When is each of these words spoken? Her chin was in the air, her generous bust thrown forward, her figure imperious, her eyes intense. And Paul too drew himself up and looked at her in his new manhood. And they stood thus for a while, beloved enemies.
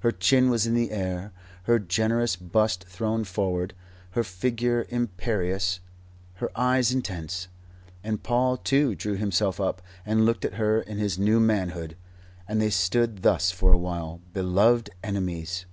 Her 0.00 0.10
chin 0.10 0.50
was 0.50 0.66
in 0.66 0.74
the 0.74 0.90
air, 0.90 1.30
her 1.62 1.78
generous 1.78 2.34
bust 2.34 2.82
thrown 2.88 3.22
forward, 3.22 3.74
her 4.10 4.24
figure 4.24 4.84
imperious, 4.88 5.78
her 6.42 6.50
eyes 6.56 6.90
intense. 6.90 7.46
And 8.02 8.20
Paul 8.20 8.56
too 8.56 8.96
drew 8.96 9.14
himself 9.14 9.60
up 9.60 9.80
and 10.04 10.24
looked 10.26 10.44
at 10.44 10.54
her 10.54 10.80
in 10.80 10.98
his 10.98 11.16
new 11.16 11.38
manhood. 11.38 11.96
And 12.48 12.60
they 12.60 12.70
stood 12.70 13.22
thus 13.22 13.52
for 13.52 13.72
a 13.72 13.78
while, 13.78 14.20
beloved 14.32 14.90
enemies. 15.04 15.64